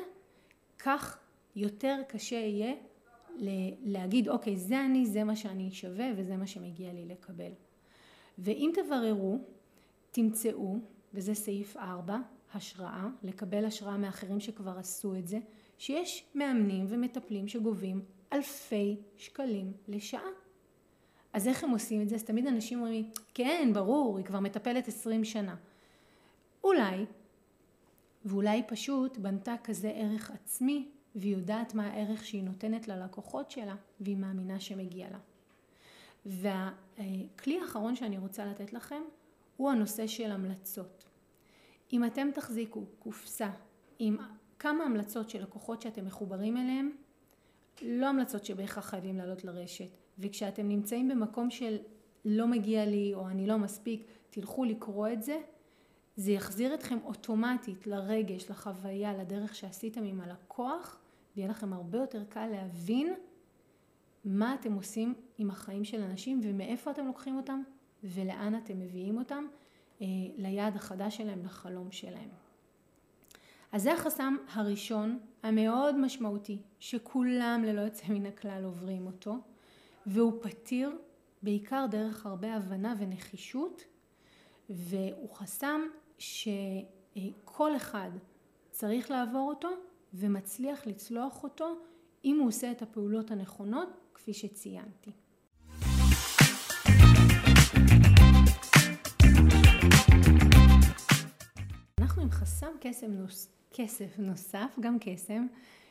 [0.78, 1.18] כך
[1.56, 2.74] יותר קשה יהיה
[3.82, 7.52] להגיד אוקיי זה אני, זה מה שאני שווה וזה מה שמגיע לי לקבל.
[8.38, 9.38] ואם תבררו,
[10.10, 10.78] תמצאו,
[11.14, 12.18] וזה סעיף 4,
[12.54, 15.38] השראה, לקבל השראה מאחרים שכבר עשו את זה,
[15.78, 20.30] שיש מאמנים ומטפלים שגובים אלפי שקלים לשעה.
[21.32, 22.14] אז איך הם עושים את זה?
[22.14, 25.54] אז תמיד אנשים אומרים, כן, ברור, היא כבר מטפלת 20 שנה.
[26.64, 27.06] אולי,
[28.24, 34.16] ואולי פשוט בנתה כזה ערך עצמי והיא יודעת מה הערך שהיא נותנת ללקוחות שלה והיא
[34.16, 35.18] מאמינה שמגיע לה.
[36.26, 39.02] והכלי האחרון שאני רוצה לתת לכם
[39.56, 41.04] הוא הנושא של המלצות.
[41.92, 43.50] אם אתם תחזיקו קופסה
[43.98, 44.16] עם
[44.58, 46.90] כמה המלצות של לקוחות שאתם מחוברים אליהם,
[47.82, 51.78] לא המלצות שבהכרח חייבים לעלות לרשת, וכשאתם נמצאים במקום של
[52.24, 55.40] לא מגיע לי או אני לא מספיק, תלכו לקרוא את זה,
[56.16, 60.98] זה יחזיר אתכם אוטומטית לרגש, לחוויה, לדרך שעשיתם עם הלקוח,
[61.36, 63.14] ויהיה לכם הרבה יותר קל להבין
[64.24, 67.62] מה אתם עושים עם החיים של אנשים ומאיפה אתם לוקחים אותם
[68.04, 69.44] ולאן אתם מביאים אותם
[70.02, 72.28] אה, ליעד החדש שלהם, לחלום שלהם.
[73.72, 79.36] אז זה החסם הראשון המאוד משמעותי, שכולם ללא יוצא מן הכלל עוברים אותו,
[80.06, 80.98] והוא פתיר
[81.42, 83.84] בעיקר דרך הרבה הבנה ונחישות
[84.70, 85.80] והוא חסם
[86.22, 88.10] שכל אחד
[88.70, 89.68] צריך לעבור אותו
[90.14, 91.74] ומצליח לצלוח אותו
[92.24, 95.10] אם הוא עושה את הפעולות הנכונות כפי שציינתי.
[101.98, 105.46] אנחנו עם חסם כסף, נוס, כסף נוסף, גם קסם,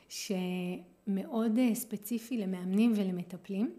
[0.09, 3.71] שמאוד אה, ספציפי למאמנים ולמטפלים,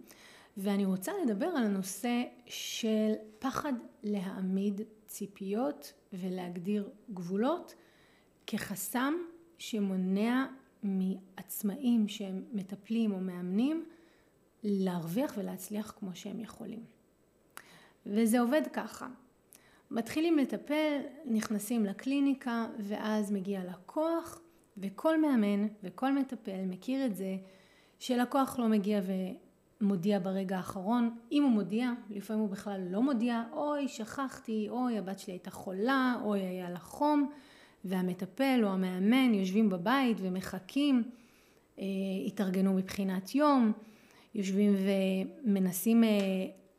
[0.57, 4.81] ואני רוצה לדבר על הנושא של פחד להעמיד
[5.12, 7.75] ציפיות ולהגדיר גבולות
[8.46, 9.14] כחסם
[9.59, 10.46] שמונע
[10.83, 13.85] מעצמאים שהם מטפלים או מאמנים
[14.62, 16.85] להרוויח ולהצליח כמו שהם יכולים.
[18.07, 19.09] וזה עובד ככה.
[19.90, 24.40] מתחילים לטפל, נכנסים לקליניקה ואז מגיע לקוח
[24.79, 27.37] וכל מאמן וכל מטפל מכיר את זה
[27.98, 29.01] שלקוח לא מגיע
[29.83, 31.16] ומודיע ברגע האחרון.
[31.33, 36.16] אם הוא מודיע, לפעמים הוא בכלל לא מודיע, אוי שכחתי, אוי הבת שלי הייתה חולה,
[36.25, 37.31] אוי היה לה חום
[37.85, 41.03] והמטפל או המאמן יושבים בבית ומחכים,
[41.79, 41.85] אה,
[42.27, 43.73] התארגנו מבחינת יום,
[44.35, 44.75] יושבים
[45.45, 46.11] ומנסים אה,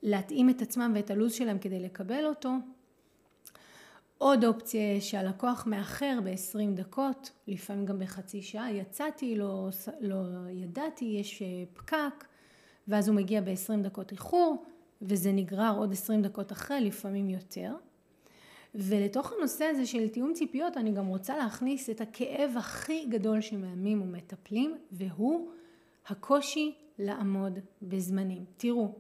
[0.04, 2.52] להתאים את עצמם ואת הלו"ז שלהם כדי לקבל אותו.
[4.18, 9.70] עוד אופציה שהלקוח מאחר ב-20 דקות, לפעמים גם בחצי שעה, יצאתי, לא,
[10.02, 12.26] לא ידעתי, יש אה, פקק,
[12.88, 14.63] ואז הוא מגיע ב-20 דקות איחור,
[15.02, 17.76] וזה נגרר עוד 20 דקות אחרי, לפעמים יותר.
[18.76, 24.02] ולתוך הנושא הזה של תיאום ציפיות אני גם רוצה להכניס את הכאב הכי גדול שמאמנים
[24.02, 25.50] ומטפלים והוא
[26.08, 28.46] הקושי לעמוד בזמנים.
[28.58, 28.96] תראו,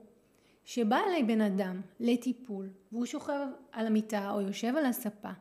[0.65, 5.31] שבא אליי בן אדם לטיפול והוא שוכב על המיטה או יושב על הספה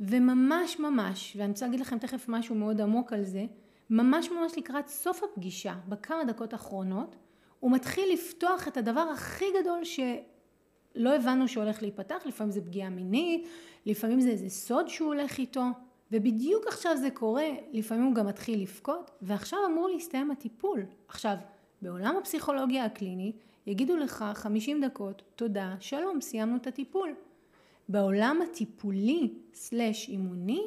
[0.00, 3.44] וממש ממש, ואני רוצה להגיד לכם תכף משהו מאוד עמוק על זה,
[3.90, 7.16] ממש ממש לקראת סוף הפגישה, בכמה דקות האחרונות,
[7.60, 10.00] הוא מתחיל לפתוח את הדבר הכי גדול ש...
[10.94, 13.48] לא הבנו שהולך להיפתח, לפעמים זה פגיעה מינית,
[13.86, 15.62] לפעמים זה איזה סוד שהוא הולך איתו,
[16.12, 20.86] ובדיוק עכשיו זה קורה, לפעמים הוא גם מתחיל לבכות, ועכשיו אמור להסתיים הטיפול.
[21.08, 21.34] עכשיו,
[21.82, 27.14] בעולם הפסיכולוגיה הקלינית, יגידו לך 50 דקות, תודה, שלום, סיימנו את הטיפול.
[27.88, 30.62] בעולם הטיפולי סלש אימוני,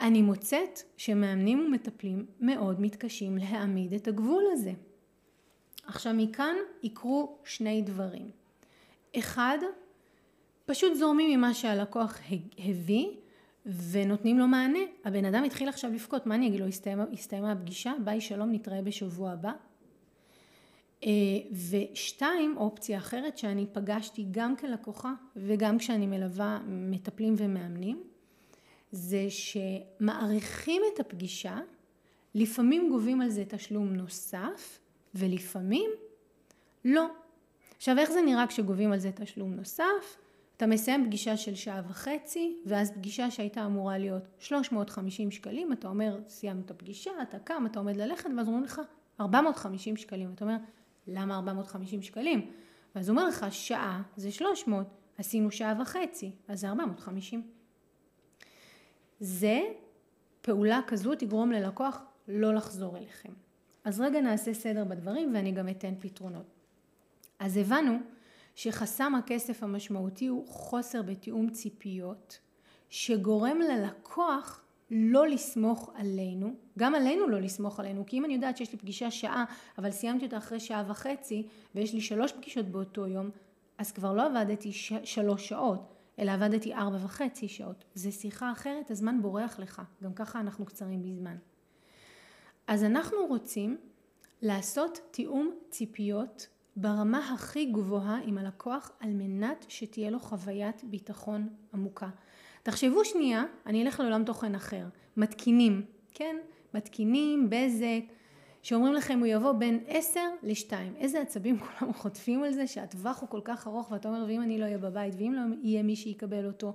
[0.00, 4.72] אני מוצאת שמאמנים ומטפלים מאוד מתקשים להעמיד את הגבול הזה.
[5.86, 8.30] עכשיו מכאן יקרו שני דברים.
[9.18, 9.58] אחד,
[10.66, 12.18] פשוט זורמים ממה שהלקוח
[12.58, 13.08] הביא
[13.90, 14.78] ונותנים לו מענה.
[15.04, 18.82] הבן אדם התחיל עכשיו לבכות, מה אני אגיד לו, הסתיימה, הסתיימה הפגישה, ביי שלום, נתראה
[18.82, 19.52] בשבוע הבא.
[21.04, 21.10] אה,
[21.70, 28.02] ושתיים, אופציה אחרת שאני פגשתי גם כלקוחה וגם כשאני מלווה מטפלים ומאמנים,
[28.92, 31.58] זה שמעריכים את הפגישה,
[32.34, 34.78] לפעמים גובים על זה תשלום נוסף
[35.14, 35.90] ולפעמים
[36.84, 37.06] לא.
[37.76, 40.16] עכשיו איך זה נראה כשגובים על זה תשלום נוסף?
[40.56, 46.20] אתה מסיים פגישה של שעה וחצי ואז פגישה שהייתה אמורה להיות 350 שקלים, אתה אומר
[46.28, 48.80] סיימנו את הפגישה, אתה קם, אתה עומד ללכת ואז אומרים לך
[49.20, 50.56] 450 שקלים, אתה אומר
[51.06, 52.50] למה 450 שקלים?
[52.94, 54.86] ואז הוא אומר לך שעה זה 300,
[55.18, 57.42] עשינו שעה וחצי, אז זה 450.
[59.20, 59.60] זה
[60.42, 63.32] פעולה כזו תגרום ללקוח לא לחזור אליכם.
[63.84, 66.46] אז רגע נעשה סדר בדברים ואני גם אתן פתרונות.
[67.38, 67.98] אז הבנו
[68.54, 72.38] שחסם הכסף המשמעותי הוא חוסר בתיאום ציפיות
[72.88, 78.72] שגורם ללקוח לא לסמוך עלינו, גם עלינו לא לסמוך עלינו, כי אם אני יודעת שיש
[78.72, 79.44] לי פגישה שעה,
[79.78, 83.30] אבל סיימתי אותה אחרי שעה וחצי, ויש לי שלוש פגישות באותו יום,
[83.78, 87.84] אז כבר לא עבדתי ש- שלוש שעות, אלא עבדתי ארבע וחצי שעות.
[87.94, 91.36] זה שיחה אחרת, הזמן בורח לך, גם ככה אנחנו קצרים בזמן.
[92.70, 93.76] אז אנחנו רוצים
[94.42, 102.08] לעשות תיאום ציפיות ברמה הכי גבוהה עם הלקוח על מנת שתהיה לו חוויית ביטחון עמוקה.
[102.62, 104.84] תחשבו שנייה, אני אלך לעולם תוכן אחר,
[105.16, 105.82] מתקינים,
[106.14, 106.36] כן?
[106.74, 108.12] מתקינים, בזק,
[108.62, 110.72] שאומרים לכם הוא יבוא בין 10 ל-2.
[110.96, 114.58] איזה עצבים כולם חוטפים על זה שהטווח הוא כל כך ארוך ואתה אומר ואם אני
[114.58, 116.72] לא אהיה בבית ואם לא יהיה מי שיקבל אותו.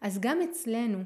[0.00, 0.98] אז גם אצלנו,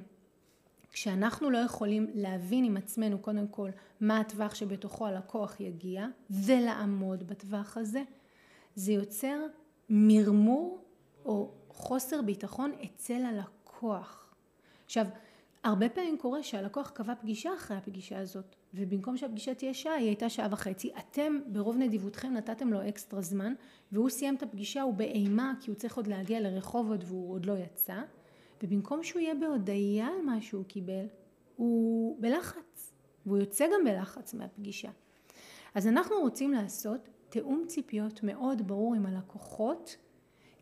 [0.93, 3.71] כשאנחנו לא יכולים להבין עם עצמנו קודם כל
[4.01, 8.03] מה הטווח שבתוכו הלקוח יגיע ולעמוד בטווח הזה,
[8.75, 9.37] זה יוצר
[9.89, 10.85] מרמור
[11.25, 14.35] או חוסר ביטחון אצל הלקוח.
[14.85, 15.07] עכשיו,
[15.65, 20.29] הרבה פעמים קורה שהלקוח קבע פגישה אחרי הפגישה הזאת, ובמקום שהפגישה תהיה שעה, היא הייתה
[20.29, 20.91] שעה וחצי.
[20.99, 23.55] אתם ברוב נדיבותכם נתתם לו אקסטרה זמן,
[23.93, 27.53] והוא סיים את הפגישה, הוא באימה, כי הוא צריך עוד להגיע לרחובות והוא עוד לא
[27.59, 28.03] יצא,
[28.63, 31.07] ובמקום שהוא יהיה בהודיה על מה שהוא קיבל,
[31.57, 32.93] הוא בלחץ,
[33.27, 34.91] והוא יוצא גם בלחץ מהפגישה.
[35.75, 39.97] אז אנחנו רוצים לעשות תיאום ציפיות מאוד ברור עם הלקוחות,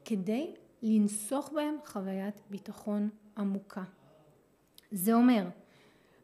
[0.04, 3.85] כדי לנסוך בהם חוויית ביטחון עמוקה.
[4.92, 5.48] זה אומר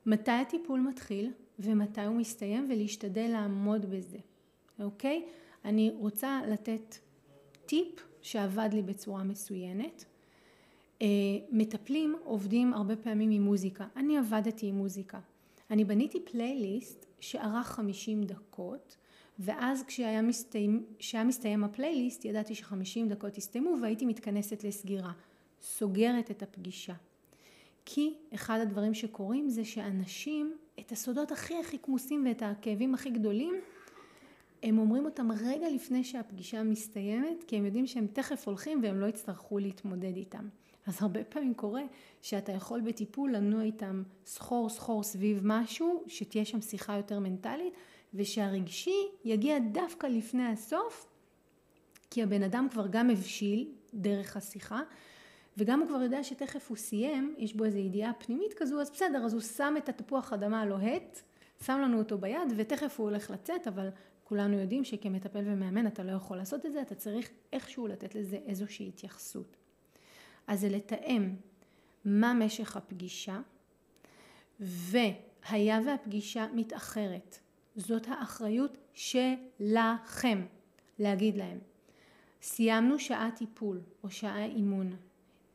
[0.07, 4.19] מתי הטיפול מתחיל ומתי הוא מסתיים ולהשתדל לעמוד בזה,
[4.81, 5.27] אוקיי?
[5.65, 6.97] אני רוצה לתת
[7.67, 10.05] טיפ שעבד לי בצורה מצוינת.
[11.03, 11.07] אה,
[11.51, 13.87] מטפלים עובדים הרבה פעמים עם מוזיקה.
[13.97, 15.21] אני עבדתי עם מוזיקה.
[15.71, 18.97] אני בניתי פלייליסט שארך 50 דקות,
[19.39, 20.85] ואז כשהיה מסתיים,
[21.25, 25.13] מסתיים הפלייליסט ידעתי ש-50 דקות הסתיימו והייתי מתכנסת לסגירה.
[25.63, 26.95] סוגרת את הפגישה.
[27.85, 33.55] כי אחד הדברים שקורים זה שאנשים את הסודות הכי הכי כמוסים ואת הכאבים הכי גדולים
[34.63, 39.07] הם אומרים אותם רגע לפני שהפגישה מסתיימת כי הם יודעים שהם תכף הולכים והם לא
[39.07, 40.49] יצטרכו להתמודד איתם.
[40.87, 41.83] אז הרבה פעמים קורה
[42.23, 47.75] שאתה יכול בטיפול לנוע איתם סחור סחור סביב משהו, שתהיה שם שיחה יותר מנטלית,
[48.15, 51.07] ושהרגשי יגיע דווקא לפני הסוף,
[52.11, 54.81] כי הבן אדם כבר גם הבשיל דרך השיחה,
[55.57, 59.25] וגם הוא כבר יודע שתכף הוא סיים, יש בו איזו ידיעה פנימית כזו, אז בסדר,
[59.25, 61.21] אז הוא שם את התפוח אדמה הלוהט,
[61.65, 63.89] שם לנו אותו ביד, ותכף הוא הולך לצאת, אבל
[64.25, 68.39] כולנו יודעים שכמטפל ומאמן אתה לא יכול לעשות את זה, אתה צריך איכשהו לתת לזה
[68.47, 69.62] איזושהי התייחסות.
[70.47, 71.35] אז זה לתאם
[72.05, 73.41] מה משך הפגישה,
[74.61, 77.39] והיה והפגישה מתאחרת,
[77.77, 80.47] זאת האחריות שלכם
[80.99, 81.59] להגיד להם.
[82.43, 84.97] סיימנו שעה טיפול או שעה אימון.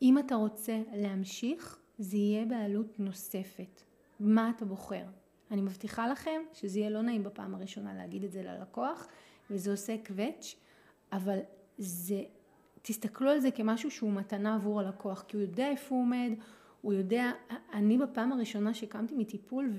[0.01, 3.81] אם אתה רוצה להמשיך, זה יהיה בעלות נוספת.
[4.19, 5.03] מה אתה בוחר?
[5.51, 9.07] אני מבטיחה לכם שזה יהיה לא נעים בפעם הראשונה להגיד את זה ללקוח,
[9.51, 10.55] וזה עושה קווץ',
[11.11, 11.39] אבל
[11.77, 12.23] זה
[12.87, 16.31] תסתכלו על זה כמשהו שהוא מתנה עבור הלקוח, כי הוא יודע איפה הוא עומד,
[16.81, 17.31] הוא יודע,
[17.73, 19.71] אני בפעם הראשונה שקמתי מטיפול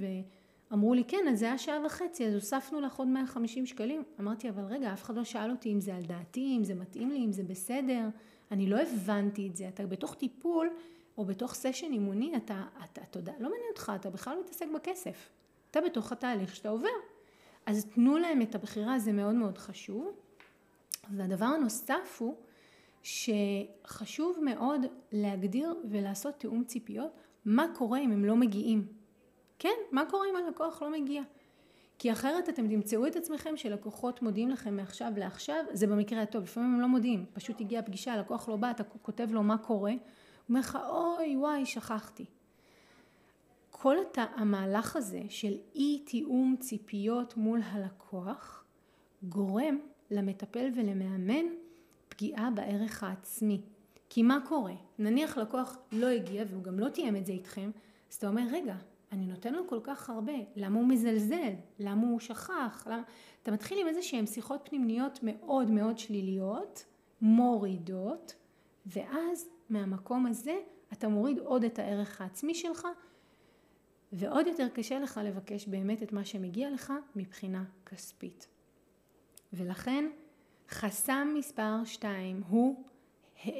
[0.70, 4.02] ואמרו לי, כן, אז זה היה שעה וחצי, אז הוספנו לך עוד 150 שקלים.
[4.20, 7.10] אמרתי, אבל רגע, אף אחד לא שאל אותי אם זה על דעתי, אם זה מתאים
[7.10, 8.08] לי, אם זה בסדר.
[8.50, 9.68] אני לא הבנתי את זה.
[9.68, 10.70] אתה בתוך טיפול,
[11.18, 14.66] או בתוך סשן אימוני, אתה, אתה, אתה יודע, לא מעניין אותך, אתה בכלל לא מתעסק
[14.74, 15.28] בכסף.
[15.70, 16.88] אתה בתוך התהליך שאתה עובר.
[17.66, 20.12] אז תנו להם את הבחירה, זה מאוד מאוד חשוב.
[21.16, 22.34] והדבר הנוסף הוא,
[23.02, 27.10] שחשוב מאוד להגדיר ולעשות תיאום ציפיות,
[27.44, 28.86] מה קורה אם הם לא מגיעים.
[29.58, 31.22] כן, מה קורה אם הלקוח לא מגיע?
[31.98, 36.74] כי אחרת אתם תמצאו את עצמכם שלקוחות מודיעים לכם מעכשיו לעכשיו, זה במקרה הטוב, לפעמים
[36.74, 39.98] הם לא מודיעים, פשוט הגיעה פגישה, הלקוח לא בא, אתה כותב לו מה קורה, הוא
[40.48, 42.24] אומר לך, אוי וואי, שכחתי.
[43.70, 44.18] כל הת...
[44.36, 48.64] המהלך הזה של אי תיאום ציפיות מול הלקוח,
[49.22, 49.78] גורם
[50.10, 51.46] למטפל ולמאמן
[52.18, 53.60] פגיעה בערך העצמי.
[54.10, 54.74] כי מה קורה?
[54.98, 57.70] נניח לקוח לא הגיע והוא גם לא תיאם את זה איתכם,
[58.10, 58.76] אז אתה אומר, רגע,
[59.12, 61.52] אני נותן לו כל כך הרבה, למה הוא מזלזל?
[61.78, 62.86] למה הוא שכח?
[62.86, 63.02] למה...
[63.42, 66.84] אתה מתחיל עם איזה שהן שיחות פנימיות מאוד מאוד שליליות,
[67.20, 68.34] מורידות,
[68.86, 70.56] ואז מהמקום הזה
[70.92, 72.88] אתה מוריד עוד את הערך העצמי שלך,
[74.12, 78.48] ועוד יותר קשה לך לבקש באמת את מה שמגיע לך מבחינה כספית.
[79.52, 80.04] ולכן
[80.70, 82.84] חסם מספר 2 הוא
[83.46, 83.52] אה,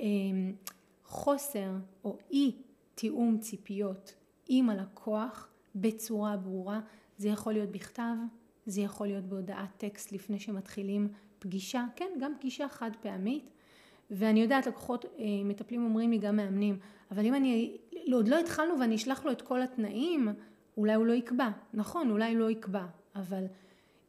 [1.05, 1.71] חוסר
[2.05, 2.53] או אי
[2.95, 4.15] תיאום ציפיות
[4.49, 6.81] עם הלקוח בצורה ברורה.
[7.19, 8.15] זה יכול להיות בכתב,
[8.67, 13.51] זה יכול להיות בהודעת טקסט לפני שמתחילים פגישה, כן, גם פגישה חד פעמית.
[14.11, 16.79] ואני יודעת, לקוחות אה, מטפלים אומרים לי גם מאמנים,
[17.11, 20.29] אבל אם אני, לא, עוד לא התחלנו ואני אשלח לו את כל התנאים,
[20.77, 21.49] אולי הוא לא יקבע.
[21.75, 23.45] נכון, אולי לא יקבע, אבל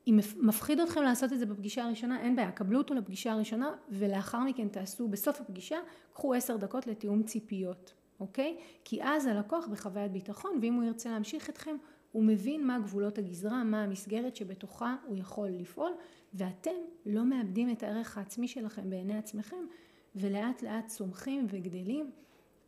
[0.10, 4.40] אם מפחיד אתכם לעשות את זה בפגישה הראשונה, אין בעיה, קבלו אותו לפגישה הראשונה ולאחר
[4.40, 5.78] מכן תעשו בסוף הפגישה,
[6.14, 8.58] קחו עשר דקות לתיאום ציפיות, אוקיי?
[8.84, 11.76] כי אז הלקוח בחוויית ביטחון ואם הוא ירצה להמשיך אתכם,
[12.12, 15.92] הוא מבין מה גבולות הגזרה, מה המסגרת שבתוכה הוא יכול לפעול
[16.34, 19.66] ואתם לא מאבדים את הערך העצמי שלכם בעיני עצמכם
[20.16, 22.12] ולאט לאט צומחים וגדלים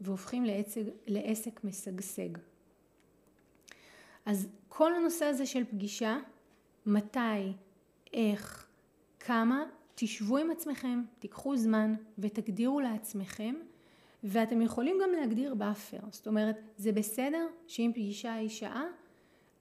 [0.02, 2.30] והופכים לעסק, לעסק משגשג.
[4.26, 6.18] אז כל הנושא הזה של פגישה
[6.86, 7.54] מתי,
[8.14, 8.68] איך,
[9.20, 9.64] כמה,
[9.96, 13.56] תשבו עם עצמכם, תיקחו זמן ותגדירו לעצמכם
[14.24, 18.84] ואתם יכולים גם להגדיר buffer, זאת אומרת זה בסדר שאם פגישה היא שעה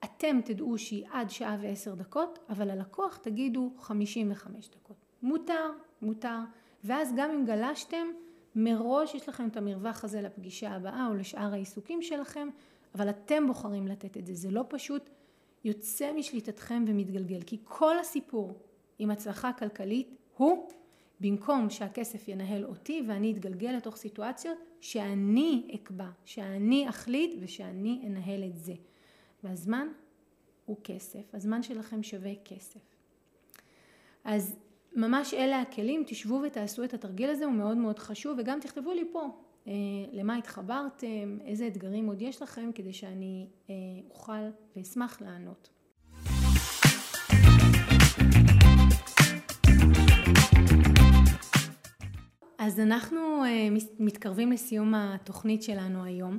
[0.05, 5.71] אתם תדעו שהיא עד שעה ועשר דקות אבל ללקוח תגידו חמישים וחמש דקות, מותר,
[6.03, 6.39] מותר.
[6.85, 8.07] ואז גם אם גלשתם
[8.55, 12.49] מראש יש לכם את המרווח הזה לפגישה הבאה או לשאר העיסוקים שלכם
[12.95, 15.11] אבל אתם בוחרים לתת את זה, זה לא פשוט
[15.65, 17.41] יוצא משליטתכם ומתגלגל.
[17.47, 18.59] כי כל הסיפור
[18.99, 20.69] עם הצלחה כלכלית הוא
[21.21, 28.57] במקום שהכסף ינהל אותי ואני אתגלגל לתוך סיטואציות שאני אקבע, שאני אחליט ושאני אנהל את
[28.57, 28.75] זה.
[29.45, 29.89] והזמן
[30.67, 32.81] הוא כסף, הזמן שלכם שווה כסף.
[34.25, 34.57] אז
[34.93, 39.05] ממש אלה הכלים, תשבו ותעשו את התרגיל הזה, הוא מאוד מאוד חשוב, וגם תכתבו לי
[39.13, 39.29] פה
[40.13, 43.75] למה התחברתם, איזה אתגרים עוד יש לכם, כדי שאני אה,
[44.11, 44.33] אוכל
[44.77, 45.71] ואשמח לענות.
[52.59, 56.39] אז אנחנו אה, מתקרבים לסיום התוכנית שלנו היום.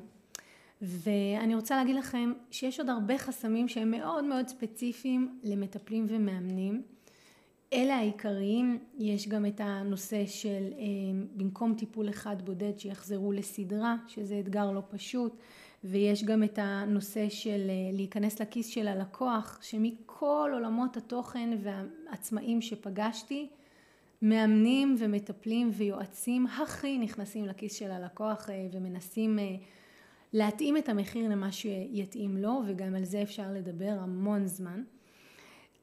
[0.82, 6.84] ואני רוצה להגיד לכם שיש עוד הרבה חסמים שהם מאוד מאוד ספציפיים למטפלים ומאמנים.
[7.74, 10.86] אלה העיקריים, יש גם את הנושא של אה,
[11.36, 15.38] במקום טיפול אחד בודד שיחזרו לסדרה, שזה אתגר לא פשוט,
[15.84, 23.50] ויש גם את הנושא של אה, להיכנס לכיס של הלקוח, שמכל עולמות התוכן והעצמאים שפגשתי,
[24.22, 29.40] מאמנים ומטפלים ויועצים הכי נכנסים לכיס של הלקוח אה, ומנסים
[30.34, 34.84] להתאים את המחיר למה שיתאים לו, וגם על זה אפשר לדבר המון זמן.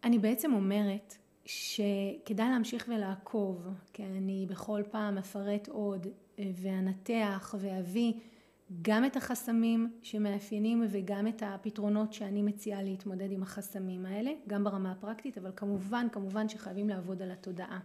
[0.05, 1.15] אני בעצם אומרת
[1.49, 6.07] שכדאי להמשיך ולעקוב, כי אני בכל פעם אפרט עוד
[6.39, 8.13] ואנתח ואביא
[8.83, 14.93] גם את החסמים שמאפיינים וגם את הפתרונות שאני מציעה להתמודד עם החסמים האלה, גם ברמה
[14.93, 17.79] הפרקטית, אבל כמובן, כמובן שחייבים לעבוד על התודעה.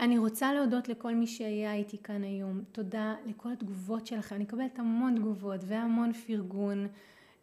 [0.00, 2.60] אני רוצה להודות לכל מי שהיה איתי כאן היום.
[2.72, 4.34] תודה לכל התגובות שלכם.
[4.34, 6.86] אני מקבלת המון תגובות והמון פרגון.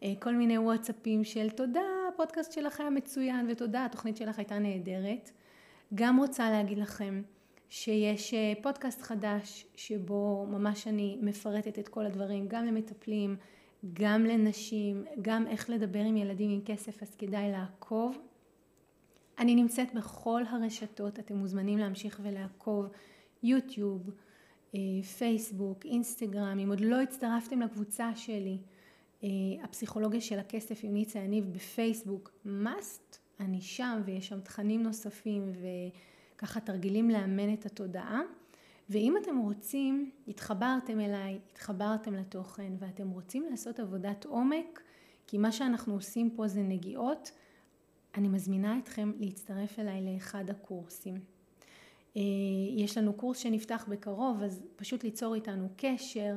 [0.02, 1.80] אה, כל מיני וואטסאפים של תודה,
[2.14, 5.30] הפודקאסט שלך היה מצוין ותודה, התוכנית שלך הייתה נהדרת.
[5.94, 7.22] גם רוצה להגיד לכם
[7.68, 13.36] שיש אה, פודקאסט חדש שבו ממש אני מפרטת את כל הדברים, גם למטפלים,
[13.92, 18.18] גם לנשים, גם איך לדבר עם ילדים עם כסף, אז כדאי לעקוב.
[19.38, 22.86] אני נמצאת בכל הרשתות, אתם מוזמנים להמשיך ולעקוב,
[23.42, 24.10] יוטיוב,
[24.74, 24.80] אה,
[25.18, 28.58] פייסבוק, אינסטגרם, אם עוד לא הצטרפתם לקבוצה שלי,
[29.62, 35.52] הפסיכולוגיה של הכסף עם ניצה יניב בפייסבוק, must, אני שם ויש שם תכנים נוספים
[36.36, 38.20] וככה תרגילים לאמן את התודעה.
[38.90, 44.82] ואם אתם רוצים, התחברתם אליי, התחברתם לתוכן ואתם רוצים לעשות עבודת עומק,
[45.26, 47.30] כי מה שאנחנו עושים פה זה נגיעות,
[48.14, 51.14] אני מזמינה אתכם להצטרף אליי לאחד הקורסים.
[52.16, 52.22] אה,
[52.76, 56.34] יש לנו קורס שנפתח בקרוב, אז פשוט ליצור איתנו קשר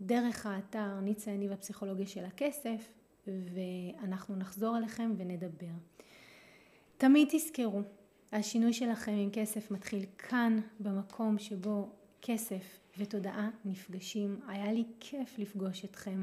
[0.00, 2.92] דרך האתר ניצה יניב הפסיכולוגיה של הכסף,
[3.26, 5.66] ואנחנו נחזור אליכם ונדבר.
[6.96, 7.80] תמיד תזכרו,
[8.32, 11.88] השינוי שלכם עם כסף מתחיל כאן, במקום שבו
[12.22, 14.40] כסף ותודעה נפגשים.
[14.48, 16.22] היה לי כיף לפגוש אתכם.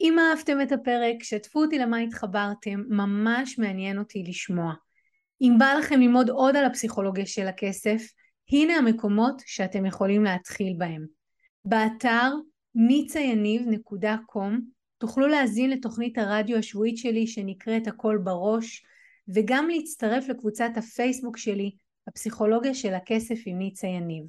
[0.00, 4.74] אם אהבתם את הפרק, שתפו אותי למה התחברתם, ממש מעניין אותי לשמוע.
[5.40, 8.02] אם בא לכם ללמוד עוד על הפסיכולוגיה של הכסף,
[8.52, 11.06] הנה המקומות שאתם יכולים להתחיל בהם.
[11.64, 12.32] באתר
[12.74, 14.52] ניצayניב.com
[14.98, 18.84] תוכלו להזין לתוכנית הרדיו השבועית שלי שנקראת הכל בראש,
[19.28, 21.70] וגם להצטרף לקבוצת הפייסבוק שלי,
[22.08, 24.24] הפסיכולוגיה של הכסף עם ניצה יניב.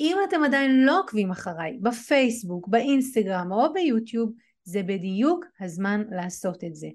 [0.00, 4.32] אם אתם עדיין לא עוקבים אחריי בפייסבוק, באינסטגרם או ביוטיוב,
[4.64, 6.88] זה בדיוק הזמן לעשות את זה.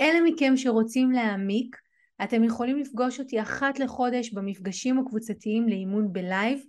[0.00, 1.76] אלה מכם שרוצים להעמיק,
[2.24, 6.60] אתם יכולים לפגוש אותי אחת לחודש במפגשים הקבוצתיים לאימון בלייב,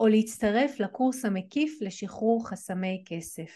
[0.00, 3.50] או להצטרף לקורס המקיף לשחרור חסמי כסף.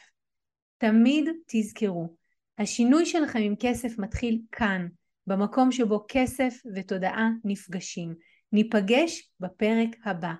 [0.78, 2.14] תמיד תזכרו,
[2.58, 4.86] השינוי שלכם עם כסף מתחיל כאן,
[5.26, 8.14] במקום שבו כסף ותודעה נפגשים.
[8.52, 10.32] ניפגש בפרק הבא.